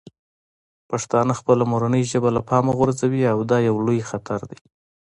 [0.89, 4.59] پښتانه خپله مورنۍ ژبه له پامه غورځوي او دا یو لوی خطر دی.